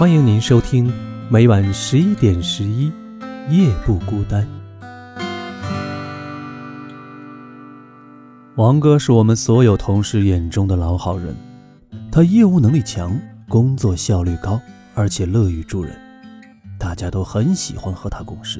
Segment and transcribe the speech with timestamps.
[0.00, 0.90] 欢迎您收听
[1.28, 2.90] 每晚十一点十一
[3.50, 4.48] 夜不孤单。
[8.54, 11.36] 王哥是我们所有同事眼中的老好人，
[12.10, 13.14] 他业务能力强，
[13.46, 14.58] 工作效率高，
[14.94, 15.94] 而且乐于助人，
[16.78, 18.58] 大家都很喜欢和他共事。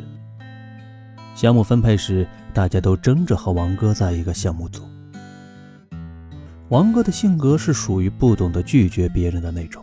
[1.35, 4.83] 项目分配时，大家都争着和王哥在一个项目组。
[6.69, 9.83] 王哥的性格是属于不懂得拒绝别人的那种，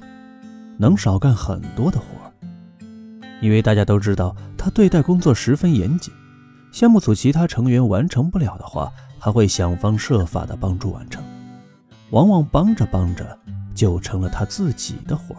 [0.77, 2.05] 能少干很多的活。
[3.41, 6.13] 因为大家都知道他对待工作十分严谨，
[6.71, 11.23] 项目组其他成员完成不了的话，还会想方设法的帮助完成。
[12.11, 13.37] 往往帮着帮着，
[13.75, 15.35] 就成了他自己的活。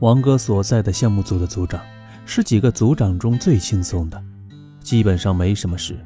[0.00, 1.80] 王哥所在的项目组的组长
[2.26, 4.22] 是几个组长中最轻松的，
[4.80, 5.98] 基本上没什么事，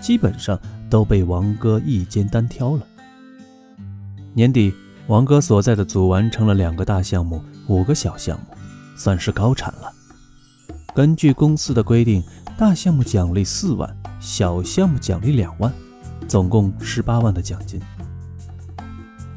[0.00, 0.58] 基本上。
[0.90, 2.84] 都被王哥一肩单挑了。
[4.34, 4.74] 年底，
[5.06, 8.46] 王哥所在的组完成了两个大项目，五个小项目，
[8.96, 9.92] 算是高产了。
[10.94, 12.22] 根据公司的规定，
[12.56, 15.72] 大项目奖励四万，小项目奖励两万，
[16.28, 17.80] 总共十八万的奖金。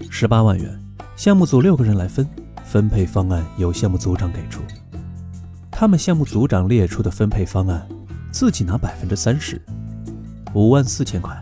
[0.09, 0.79] 十八万元，
[1.15, 2.27] 项目组六个人来分，
[2.63, 4.61] 分配方案由项目组长给出。
[5.71, 7.87] 他们项目组长列出的分配方案，
[8.31, 9.59] 自己拿百分之三十，
[10.53, 11.35] 五万四千块。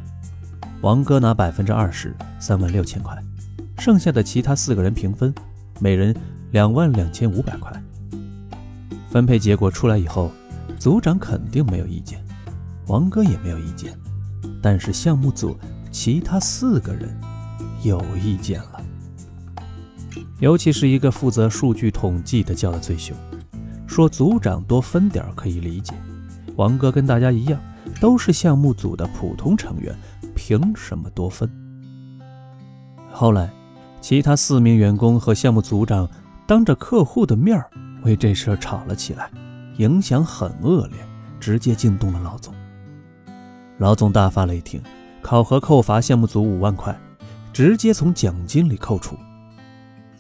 [0.81, 3.15] 王哥拿百分之二十三万六千块，
[3.81, 5.33] 剩下的其他四个人平分，
[5.79, 6.15] 每人
[6.51, 7.73] 两万两千五百块。
[9.09, 10.31] 分配结果出来以后，
[10.77, 12.23] 组长肯定没有意见，
[12.85, 13.91] 王哥也没有意见，
[14.61, 15.57] 但是项目组
[15.89, 17.09] 其他四个人
[17.81, 18.83] 有意见了，
[20.39, 23.17] 尤其是一个负责数据统计的叫的最凶，
[23.87, 25.95] 说组长多分点可以理解，
[26.55, 27.59] 王哥跟大家一样，
[27.99, 29.91] 都是项目组的普通成员。
[30.35, 31.49] 凭什么多分？
[33.11, 33.51] 后来，
[34.01, 36.09] 其他四名员工和项目组长
[36.47, 37.63] 当着客户的面
[38.01, 39.29] 为这事吵了起来，
[39.77, 40.97] 影响很恶劣，
[41.39, 42.53] 直接惊动了老总。
[43.77, 44.81] 老总大发雷霆，
[45.21, 46.99] 考核扣罚项目组五万块，
[47.53, 49.15] 直接从奖金里扣除。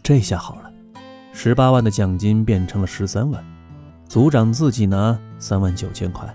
[0.03, 0.71] 这下好了，
[1.33, 3.43] 十八万的奖金变成了十三万，
[4.07, 6.31] 组长自己拿三万九千块，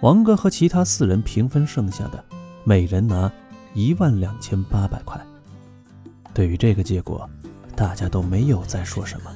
[0.00, 2.24] 王哥和其他四人平分剩下的。
[2.64, 3.30] 每人拿
[3.72, 5.18] 一万两千八百块。
[6.38, 7.28] 对于这个结果，
[7.74, 9.30] 大家都没有再说什么。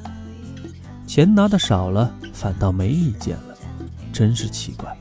[1.05, 3.57] 钱拿的少了，反倒没意见了，
[4.13, 4.97] 真是奇怪。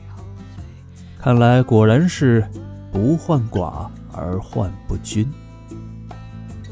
[1.16, 2.44] 看来果然是
[2.90, 5.30] 不患寡而患不均。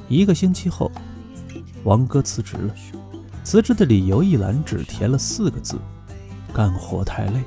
[0.09, 0.91] 一个星期后，
[1.85, 2.75] 王哥辞职了。
[3.45, 5.79] 辞职的理由一栏只填了四个字：
[6.53, 7.41] 干活太累。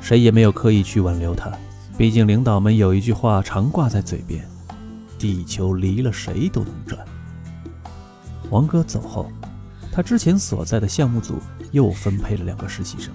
[0.00, 1.52] 谁也没有刻意去挽留他。
[1.98, 4.42] 毕竟，领导们有一句话常挂在嘴边
[5.20, 7.06] ：“地球离了谁都能转。”
[8.50, 9.30] 王哥走后，
[9.92, 11.38] 他之前所在的项目组
[11.70, 13.14] 又分配了两个实习生，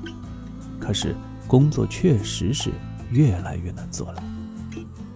[0.79, 1.13] 可是
[1.45, 2.71] 工作确实是
[3.11, 4.23] 越来越难做了。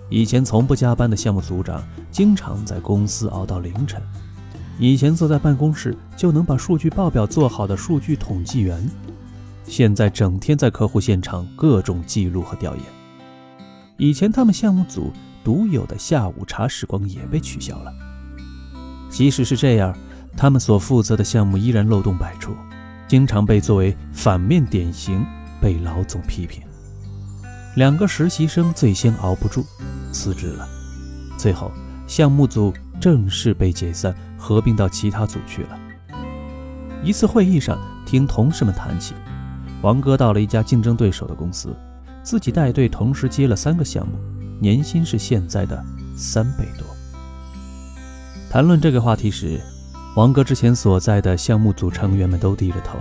[0.10, 4.02] 以前从不加班的项目组长，经常在公司熬到凌晨；
[4.80, 8.90] 以前坐在办公室就能把数据报表做好的数据统计员，
[9.66, 12.84] 现在整天在客户现场各种记录和调研。
[13.98, 15.14] 以前他们项目组
[15.50, 17.92] 独有的下午茶时光也被取消了。
[19.10, 19.98] 即使是这样，
[20.38, 22.56] 他们所负责的项目依然漏洞百出，
[23.08, 25.26] 经常被作为反面典型
[25.60, 26.62] 被老总批评。
[27.78, 29.66] 两个实习生最先熬不住，
[30.12, 30.68] 辞职了。
[31.36, 31.72] 最后，
[32.06, 32.72] 项目组
[33.02, 35.80] 正式被解散，合并到其他组去了。
[37.04, 39.16] 一次会议上，听同事们谈起，
[39.82, 41.76] 王哥到了一家竞争对手的公司。
[42.22, 44.14] 自己带队同时接了三个项目，
[44.60, 45.84] 年薪是现在的
[46.16, 46.86] 三倍多。
[48.50, 49.62] 谈论这个话题时，
[50.16, 52.98] 王哥之前所在的项目组成员们都低着头，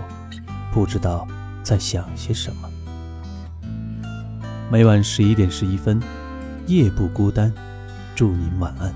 [0.72, 1.26] 不知道
[1.62, 2.68] 在想些什么。
[4.70, 6.00] 每晚十一点十一分，
[6.66, 7.52] 夜不孤单，
[8.14, 8.94] 祝您晚安。